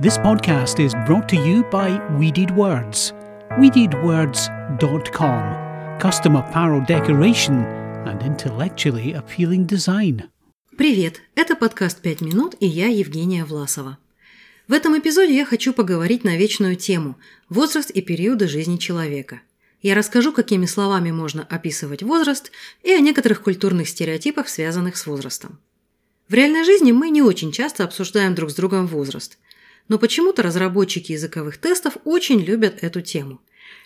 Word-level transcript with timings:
This 0.00 0.16
podcast 0.16 0.80
is 0.80 0.94
brought 1.06 1.28
to 1.28 1.36
you 1.36 1.62
by 1.70 2.00
Weeded 2.18 2.50
Words. 2.56 3.12
WeededWords.com. 3.58 5.98
Custom 6.00 6.36
apparel 6.36 6.80
decoration 6.86 7.66
and 8.08 8.22
intellectually 8.22 9.12
appealing 9.12 9.66
design. 9.66 10.22
Привет! 10.78 11.20
Это 11.34 11.54
подкаст 11.54 12.00
«Пять 12.00 12.22
минут» 12.22 12.54
и 12.60 12.66
я, 12.66 12.86
Евгения 12.86 13.44
Власова. 13.44 13.98
В 14.68 14.72
этом 14.72 14.98
эпизоде 14.98 15.36
я 15.36 15.44
хочу 15.44 15.74
поговорить 15.74 16.24
на 16.24 16.38
вечную 16.38 16.76
тему– 16.76 17.18
возраст 17.50 17.90
и 17.90 18.00
периоды 18.00 18.48
жизни 18.48 18.78
человека. 18.78 19.42
Я 19.82 19.94
расскажу, 19.94 20.32
какими 20.32 20.64
словами 20.64 21.10
можно 21.10 21.42
описывать 21.42 22.02
возраст 22.02 22.50
и 22.82 22.90
о 22.90 23.00
некоторых 23.00 23.42
культурных 23.42 23.86
стереотипах, 23.86 24.48
связанных 24.48 24.96
с 24.96 25.06
возрастом. 25.06 25.58
В 26.30 26.32
реальной 26.32 26.64
жизни 26.64 26.92
мы 26.92 27.10
не 27.10 27.20
очень 27.20 27.52
часто 27.52 27.84
обсуждаем 27.84 28.34
друг 28.34 28.50
с 28.50 28.54
другом 28.54 28.86
возраст, 28.86 29.36
но 29.88 29.98
почему-то 29.98 30.42
разработчики 30.42 31.12
языковых 31.12 31.58
тестов 31.58 31.96
очень 32.04 32.40
любят 32.40 32.78
эту 32.82 33.00
тему. 33.00 33.40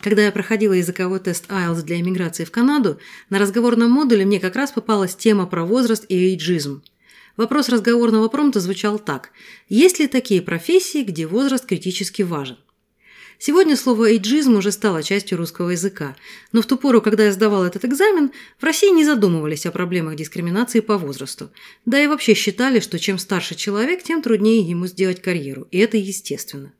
Когда 0.00 0.22
я 0.22 0.32
проходила 0.32 0.72
языковой 0.72 1.18
тест 1.20 1.46
IELTS 1.48 1.82
для 1.82 2.00
иммиграции 2.00 2.44
в 2.44 2.50
Канаду, 2.50 2.98
на 3.30 3.38
разговорном 3.38 3.90
модуле 3.90 4.24
мне 4.24 4.38
как 4.38 4.54
раз 4.54 4.70
попалась 4.70 5.16
тема 5.16 5.46
про 5.46 5.64
возраст 5.64 6.04
и 6.08 6.14
эйджизм. 6.14 6.82
Вопрос 7.36 7.68
разговорного 7.68 8.28
промпта 8.28 8.60
звучал 8.60 8.98
так. 8.98 9.30
Есть 9.68 9.98
ли 9.98 10.06
такие 10.06 10.42
профессии, 10.42 11.02
где 11.02 11.26
возраст 11.26 11.66
критически 11.66 12.22
важен? 12.22 12.58
Сегодня 13.40 13.76
слово 13.76 14.10
«эйджизм» 14.10 14.56
уже 14.56 14.72
стало 14.72 15.04
частью 15.04 15.38
русского 15.38 15.70
языка, 15.70 16.16
но 16.50 16.60
в 16.60 16.66
ту 16.66 16.76
пору, 16.76 17.00
когда 17.00 17.26
я 17.26 17.32
сдавал 17.32 17.62
этот 17.62 17.84
экзамен, 17.84 18.32
в 18.58 18.64
России 18.64 18.90
не 18.90 19.04
задумывались 19.04 19.64
о 19.64 19.70
проблемах 19.70 20.16
дискриминации 20.16 20.80
по 20.80 20.98
возрасту. 20.98 21.50
Да 21.86 22.02
и 22.02 22.08
вообще 22.08 22.34
считали, 22.34 22.80
что 22.80 22.98
чем 22.98 23.16
старше 23.16 23.54
человек, 23.54 24.02
тем 24.02 24.22
труднее 24.22 24.68
ему 24.68 24.88
сделать 24.88 25.22
карьеру, 25.22 25.68
и 25.70 25.78
это 25.78 25.96
естественно. 25.96 26.72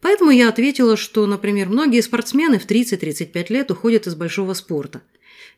Поэтому 0.00 0.30
я 0.30 0.48
ответила, 0.48 0.96
что, 0.96 1.26
например, 1.26 1.68
многие 1.68 2.00
спортсмены 2.00 2.58
в 2.58 2.66
30-35 2.66 3.52
лет 3.52 3.70
уходят 3.70 4.06
из 4.06 4.14
большого 4.14 4.54
спорта. 4.54 5.02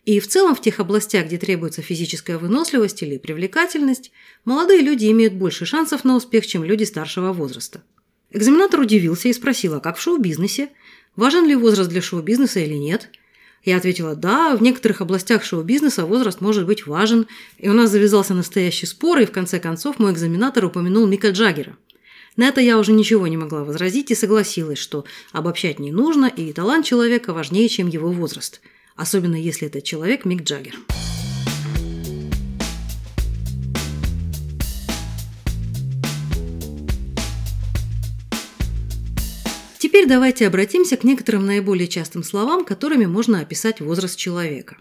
И 0.04 0.18
в 0.18 0.26
целом 0.26 0.56
в 0.56 0.60
тех 0.60 0.80
областях, 0.80 1.26
где 1.26 1.38
требуется 1.38 1.82
физическая 1.82 2.36
выносливость 2.38 3.04
или 3.04 3.18
привлекательность, 3.18 4.10
молодые 4.44 4.80
люди 4.80 5.08
имеют 5.12 5.34
больше 5.34 5.66
шансов 5.66 6.02
на 6.02 6.16
успех, 6.16 6.44
чем 6.44 6.64
люди 6.64 6.82
старшего 6.82 7.32
возраста. 7.32 7.84
Экзаменатор 8.32 8.80
удивился 8.80 9.28
и 9.28 9.32
спросил, 9.32 9.74
а 9.74 9.80
как 9.80 9.98
в 9.98 10.00
шоу-бизнесе? 10.00 10.70
Важен 11.16 11.46
ли 11.46 11.54
возраст 11.54 11.90
для 11.90 12.00
шоу-бизнеса 12.00 12.60
или 12.60 12.74
нет? 12.74 13.10
Я 13.62 13.76
ответила, 13.76 14.16
да, 14.16 14.56
в 14.56 14.62
некоторых 14.62 15.02
областях 15.02 15.44
шоу-бизнеса 15.44 16.06
возраст 16.06 16.40
может 16.40 16.66
быть 16.66 16.86
важен. 16.86 17.26
И 17.58 17.68
у 17.68 17.74
нас 17.74 17.90
завязался 17.90 18.34
настоящий 18.34 18.86
спор, 18.86 19.18
и 19.18 19.26
в 19.26 19.32
конце 19.32 19.60
концов 19.60 19.98
мой 19.98 20.12
экзаменатор 20.12 20.64
упомянул 20.64 21.06
Мика 21.06 21.30
Джаггера. 21.30 21.76
На 22.36 22.48
это 22.48 22.62
я 22.62 22.78
уже 22.78 22.92
ничего 22.92 23.26
не 23.26 23.36
могла 23.36 23.62
возразить 23.62 24.10
и 24.10 24.14
согласилась, 24.14 24.78
что 24.78 25.04
обобщать 25.32 25.78
не 25.78 25.92
нужно, 25.92 26.26
и 26.26 26.52
талант 26.54 26.86
человека 26.86 27.34
важнее, 27.34 27.68
чем 27.68 27.88
его 27.88 28.10
возраст. 28.10 28.62
Особенно 28.96 29.36
если 29.36 29.68
этот 29.68 29.84
человек 29.84 30.24
Мик 30.24 30.42
Джаггер. 30.42 30.74
Теперь 39.82 40.06
давайте 40.06 40.46
обратимся 40.46 40.96
к 40.96 41.02
некоторым 41.02 41.44
наиболее 41.44 41.88
частым 41.88 42.22
словам, 42.22 42.64
которыми 42.64 43.06
можно 43.06 43.40
описать 43.40 43.80
возраст 43.80 44.16
человека. 44.16 44.76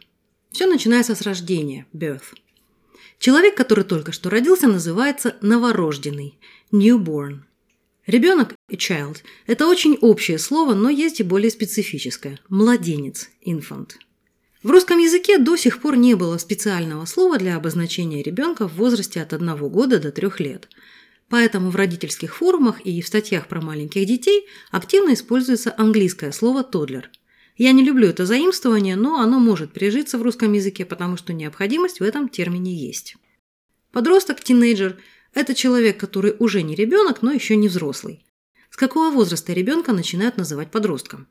Все 0.52 0.68
начинается 0.68 1.16
с 1.16 1.24
рождения– 1.24 1.88
birth. 1.92 2.36
Человек, 3.18 3.56
который 3.56 3.84
только 3.84 4.12
что 4.12 4.30
родился, 4.30 4.68
называется 4.68 5.38
новорожденный– 5.42 6.38
newborn. 6.72 7.40
Ребенок– 8.06 8.54
child– 8.72 9.24
это 9.48 9.66
очень 9.66 9.98
общее 10.02 10.38
слово, 10.38 10.76
но 10.76 10.92
есть 10.92 11.20
и 11.20 11.24
более 11.24 11.50
специфическое– 11.50 12.40
младенец– 12.50 13.32
infant. 13.44 13.94
В 14.62 14.70
русском 14.70 15.00
языке 15.00 15.40
до 15.40 15.56
сих 15.56 15.82
пор 15.82 15.98
не 15.98 16.14
было 16.14 16.38
специального 16.38 17.06
слова 17.06 17.40
для 17.40 17.56
обозначения 17.56 18.22
ребенка 18.22 18.68
в 18.68 18.76
возрасте 18.76 19.20
от 19.20 19.34
1 19.34 19.58
года 19.70 20.00
до 20.00 20.12
3 20.12 20.30
лет– 20.38 20.70
Поэтому 21.32 21.70
в 21.70 21.78
родительских 21.78 22.36
форумах 22.36 22.82
и 22.82 23.02
в 23.02 23.08
статьях 23.08 23.48
про 23.48 23.62
маленьких 23.62 24.06
детей 24.06 24.48
активно 24.70 25.14
используется 25.14 25.74
английское 25.78 26.34
слово 26.34 26.62
«тодлер». 26.62 27.10
Я 27.56 27.72
не 27.72 27.86
люблю 27.86 28.10
это 28.10 28.26
заимствование, 28.26 28.98
но 28.98 29.22
оно 29.22 29.40
может 29.40 29.72
прижиться 29.72 30.18
в 30.18 30.24
русском 30.24 30.52
языке, 30.52 30.84
потому 30.84 31.16
что 31.16 31.32
необходимость 31.32 32.02
в 32.02 32.04
этом 32.04 32.28
термине 32.28 32.76
есть. 32.76 33.16
Подросток, 33.94 34.42
тинейджер– 34.42 34.98
это 35.34 35.56
человек, 35.56 35.98
который 35.98 36.36
уже 36.38 36.64
не 36.64 36.76
ребенок, 36.76 37.22
но 37.22 37.32
еще 37.32 37.56
не 37.56 37.70
взрослый. 37.70 38.26
С 38.70 38.76
какого 38.76 39.10
возраста 39.10 39.54
ребенка 39.54 39.94
начинают 39.94 40.36
называть 40.36 40.70
подростком? 40.70 41.28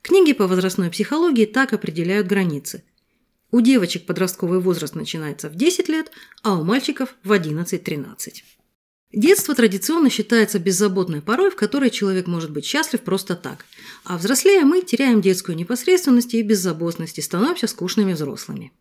Книги 0.00 0.32
по 0.32 0.46
возрастной 0.46 0.88
психологии 0.90 1.44
так 1.44 1.74
определяют 1.74 2.26
границы. 2.26 2.84
У 3.50 3.60
девочек 3.60 4.06
подростковый 4.06 4.60
возраст 4.60 4.94
начинается 4.94 5.50
в 5.50 5.56
10 5.56 5.90
лет, 5.90 6.10
а 6.42 6.58
у 6.58 6.64
мальчиков 6.64 7.16
в 7.22 7.32
11-13. 7.32 8.42
Детство 9.12 9.54
традиционно 9.54 10.08
считается 10.08 10.58
беззаботной 10.58 11.20
порой, 11.20 11.50
в 11.50 11.56
которой 11.56 11.90
человек 11.90 12.26
может 12.26 12.50
быть 12.50 12.64
счастлив 12.64 13.02
просто 13.02 13.36
так. 13.36 13.66
А 14.04 14.16
взрослея 14.16 14.64
мы 14.64 14.80
теряем 14.80 15.20
детскую 15.20 15.56
непосредственность 15.56 16.32
и 16.32 16.42
беззаботность 16.42 17.18
и 17.18 17.22
становимся 17.22 17.66
скучными 17.66 18.14
взрослыми. 18.14 18.72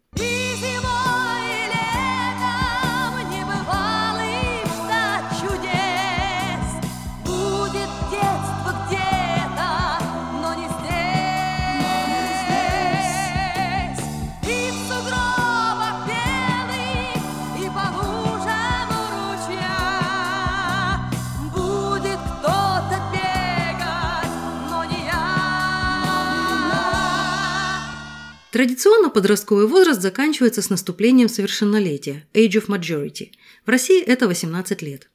Традиционно 28.62 29.10
подростковый 29.10 29.66
возраст 29.66 30.04
заканчивается 30.04 30.62
с 30.62 30.70
наступлением 30.70 31.30
совершеннолетия– 31.30 32.28
age 32.36 32.62
of 32.62 32.68
majority. 32.68 33.32
В 33.66 33.70
России 33.70 34.00
это 34.00 34.28
18 34.28 34.84
лет. 34.84 35.10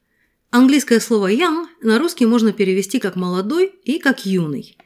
Английское 0.49 0.99
слово 0.99 1.31
young 1.31 1.65
на 1.81 1.97
русский 1.97 2.25
можно 2.25 2.51
перевести 2.51 2.99
как 2.99 3.15
молодой 3.15 3.67
и 3.85 3.99
как 3.99 4.25
юный. 4.25 4.77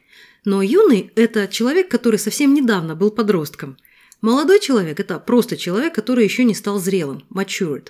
Но 0.44 0.62
юный– 0.62 1.10
это 1.16 1.48
человек, 1.48 1.88
который 1.88 2.20
совсем 2.20 2.54
недавно 2.54 2.94
был 2.94 3.10
подростком. 3.10 3.78
Молодой 4.20 4.60
человек– 4.60 5.00
это 5.00 5.18
просто 5.18 5.56
человек, 5.56 5.92
который 5.92 6.22
еще 6.22 6.44
не 6.44 6.54
стал 6.54 6.78
зрелым– 6.78 7.24
matured. 7.34 7.88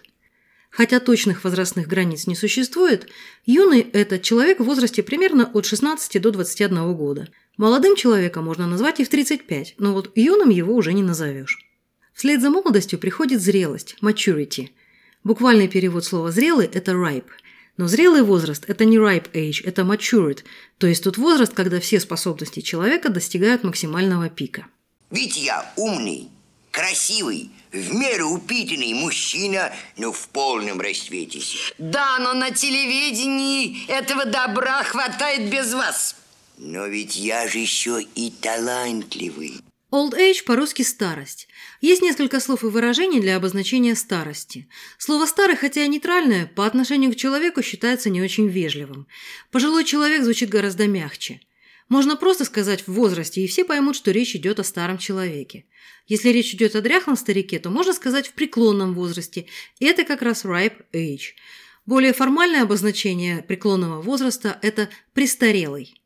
Хотя 0.70 1.00
точных 1.00 1.44
возрастных 1.44 1.86
границ 1.86 2.26
не 2.26 2.34
существует, 2.34 3.08
юный– 3.44 3.80
это 3.92 4.18
человек 4.18 4.58
в 4.58 4.64
возрасте 4.64 5.02
примерно 5.02 5.50
от 5.52 5.66
16 5.66 6.18
до 6.22 6.30
21 6.30 6.94
года– 6.94 7.28
Молодым 7.56 7.96
человеком 7.96 8.44
можно 8.44 8.66
назвать 8.66 9.00
и 9.00 9.04
в 9.04 9.08
35, 9.08 9.74
но 9.78 9.92
вот 9.92 10.10
юным 10.14 10.48
его 10.48 10.74
уже 10.74 10.92
не 10.92 11.02
назовешь. 11.02 11.58
Вслед 12.14 12.40
за 12.40 12.50
молодостью 12.50 12.98
приходит 12.98 13.40
зрелость– 13.42 13.96
maturity. 14.02 14.70
Буквальный 15.24 15.68
перевод 15.68 16.04
слова 16.04 16.30
«зрелый»– 16.30 16.66
это 16.72 16.92
ripe. 16.92 17.30
Но 17.76 17.88
зрелый 17.88 18.22
возраст– 18.22 18.64
это 18.68 18.84
не 18.84 18.96
ripe 18.96 19.30
age, 19.32 19.62
это 19.64 19.82
matured, 19.82 20.40
то 20.78 20.86
есть 20.86 21.04
тот 21.04 21.16
возраст, 21.16 21.54
когда 21.54 21.80
все 21.80 22.00
способности 22.00 22.60
человека 22.60 23.08
достигают 23.08 23.64
максимального 23.64 24.28
пика. 24.28 24.66
Ведь 25.10 25.36
я 25.36 25.72
умный, 25.76 26.28
красивый, 26.70 27.50
в 27.70 27.94
меру 27.94 28.30
упитанный 28.30 28.92
мужчина, 28.94 29.72
но 29.96 30.12
в 30.12 30.28
полном 30.28 30.80
расцвете. 30.80 31.40
Да, 31.78 32.18
но 32.18 32.34
на 32.34 32.50
телевидении 32.50 33.86
этого 33.90 34.26
добра 34.26 34.82
хватает 34.84 35.50
без 35.50 35.72
вас. 35.72 36.16
Но 36.64 36.86
ведь 36.86 37.16
я 37.16 37.48
же 37.48 37.58
еще 37.58 38.00
и 38.14 38.30
талантливый. 38.30 39.54
Old 39.90 40.12
age 40.14 40.44
по-русски 40.44 40.82
старость. 40.82 41.48
Есть 41.80 42.02
несколько 42.02 42.38
слов 42.38 42.62
и 42.62 42.68
выражений 42.68 43.20
для 43.20 43.34
обозначения 43.34 43.96
старости. 43.96 44.68
Слово 44.96 45.26
«старый», 45.26 45.56
хотя 45.56 45.84
и 45.84 45.88
нейтральное, 45.88 46.46
по 46.46 46.64
отношению 46.64 47.10
к 47.10 47.16
человеку 47.16 47.62
считается 47.62 48.10
не 48.10 48.22
очень 48.22 48.46
вежливым. 48.46 49.08
Пожилой 49.50 49.84
человек 49.84 50.22
звучит 50.22 50.50
гораздо 50.50 50.86
мягче. 50.86 51.40
Можно 51.88 52.14
просто 52.14 52.44
сказать 52.44 52.86
«в 52.86 52.92
возрасте», 52.92 53.40
и 53.42 53.48
все 53.48 53.64
поймут, 53.64 53.96
что 53.96 54.12
речь 54.12 54.36
идет 54.36 54.60
о 54.60 54.64
старом 54.64 54.98
человеке. 54.98 55.64
Если 56.06 56.28
речь 56.28 56.54
идет 56.54 56.76
о 56.76 56.80
дряхлом 56.80 57.16
старике, 57.16 57.58
то 57.58 57.70
можно 57.70 57.92
сказать 57.92 58.28
«в 58.28 58.34
преклонном 58.34 58.94
возрасте», 58.94 59.46
и 59.80 59.84
это 59.84 60.04
как 60.04 60.22
раз 60.22 60.44
ripe 60.44 60.84
age. 60.92 61.34
Более 61.86 62.12
формальное 62.12 62.62
обозначение 62.62 63.42
преклонного 63.42 64.00
возраста– 64.00 64.60
это 64.62 64.90
«престарелый». 65.12 66.01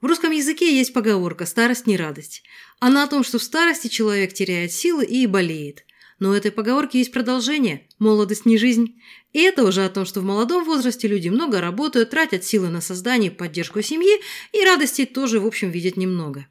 В 0.00 0.06
русском 0.06 0.30
языке 0.30 0.74
есть 0.74 0.94
поговорка 0.94 1.44
«старость 1.44 1.86
не 1.86 1.98
радость». 1.98 2.42
Она 2.78 3.04
о 3.04 3.06
том, 3.06 3.22
что 3.22 3.38
в 3.38 3.42
старости 3.42 3.88
человек 3.88 4.32
теряет 4.32 4.72
силы 4.72 5.04
и 5.04 5.26
болеет. 5.26 5.84
Но 6.18 6.30
у 6.30 6.32
этой 6.32 6.50
поговорки 6.50 6.96
есть 6.96 7.12
продолжение 7.12 7.86
«молодость 7.98 8.46
не 8.46 8.56
жизнь». 8.56 8.98
И 9.34 9.40
это 9.40 9.62
уже 9.62 9.84
о 9.84 9.90
том, 9.90 10.06
что 10.06 10.20
в 10.20 10.24
молодом 10.24 10.64
возрасте 10.64 11.06
люди 11.06 11.28
много 11.28 11.60
работают, 11.60 12.10
тратят 12.10 12.44
силы 12.44 12.70
на 12.70 12.80
создание 12.80 13.30
и 13.30 13.34
поддержку 13.34 13.82
семьи, 13.82 14.20
и 14.52 14.64
радостей 14.64 15.04
тоже, 15.04 15.38
в 15.38 15.46
общем, 15.46 15.70
видят 15.70 15.98
немного. 15.98 16.46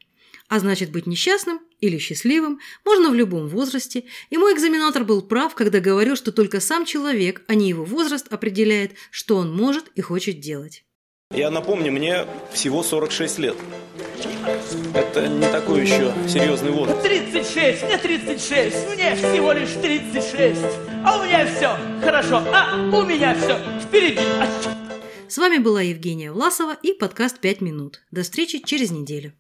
А 0.48 0.60
значит, 0.60 0.92
быть 0.92 1.08
несчастным 1.08 1.60
или 1.82 1.98
счастливым 1.98 2.60
можно 2.86 3.10
в 3.10 3.16
любом 3.16 3.48
возрасте, 3.48 4.04
и 4.30 4.38
мой 4.38 4.54
экзаменатор 4.54 5.06
был 5.06 5.24
прав, 5.24 5.56
когда 5.56 5.80
говорил, 5.80 6.16
что 6.16 6.32
только 6.32 6.60
сам 6.60 6.86
человек, 6.86 7.44
а 7.48 7.56
не 7.56 7.70
его 7.70 7.84
возраст, 7.84 8.28
определяет, 8.32 8.92
что 9.10 9.38
он 9.38 9.52
может 9.52 9.88
и 9.96 10.02
хочет 10.02 10.40
делать. 10.40 10.84
Я 11.32 11.52
напомню, 11.52 11.92
мне 11.92 12.26
всего 12.52 12.82
46 12.82 13.38
лет. 13.38 13.56
Это 14.96 15.28
не 15.28 15.48
такой 15.52 15.82
еще 15.82 16.12
серьезный 16.28 16.72
возраст. 16.72 17.04
36, 17.04 17.84
мне 17.84 17.98
36, 18.00 18.90
мне 18.96 19.16
всего 19.16 19.52
лишь 19.52 19.70
36. 19.74 20.60
А 21.06 21.20
у 21.20 21.24
меня 21.24 21.46
все 21.46 21.78
хорошо, 22.04 22.42
а 22.52 22.78
у 22.78 23.04
меня 23.04 23.36
все 23.36 23.60
впереди. 23.80 24.22
С 25.28 25.38
вами 25.38 25.60
была 25.60 25.84
Евгения 25.84 26.32
Власова 26.32 26.76
и 26.82 26.94
подкаст 26.94 27.40
«Пять 27.40 27.62
минут». 27.62 28.02
До 28.10 28.24
встречи 28.24 28.58
через 28.58 28.90
неделю. 28.90 29.34